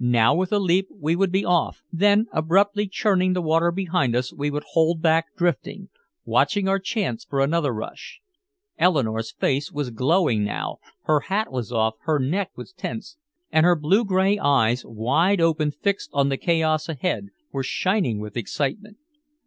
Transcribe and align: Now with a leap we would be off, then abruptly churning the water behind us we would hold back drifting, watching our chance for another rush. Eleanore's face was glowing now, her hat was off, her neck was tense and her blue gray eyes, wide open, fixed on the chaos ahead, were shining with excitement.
Now 0.00 0.34
with 0.34 0.52
a 0.54 0.58
leap 0.58 0.88
we 0.90 1.14
would 1.16 1.30
be 1.30 1.44
off, 1.44 1.82
then 1.92 2.28
abruptly 2.32 2.88
churning 2.88 3.34
the 3.34 3.42
water 3.42 3.70
behind 3.70 4.16
us 4.16 4.32
we 4.32 4.50
would 4.50 4.62
hold 4.70 5.02
back 5.02 5.36
drifting, 5.36 5.90
watching 6.24 6.66
our 6.66 6.78
chance 6.78 7.26
for 7.26 7.40
another 7.42 7.74
rush. 7.74 8.22
Eleanore's 8.78 9.32
face 9.32 9.70
was 9.70 9.90
glowing 9.90 10.42
now, 10.42 10.78
her 11.02 11.20
hat 11.28 11.52
was 11.52 11.72
off, 11.72 11.96
her 12.04 12.18
neck 12.18 12.52
was 12.56 12.72
tense 12.72 13.18
and 13.52 13.66
her 13.66 13.76
blue 13.76 14.06
gray 14.06 14.38
eyes, 14.38 14.82
wide 14.86 15.42
open, 15.42 15.70
fixed 15.72 16.08
on 16.14 16.30
the 16.30 16.38
chaos 16.38 16.88
ahead, 16.88 17.28
were 17.52 17.62
shining 17.62 18.18
with 18.18 18.34
excitement. 18.34 18.96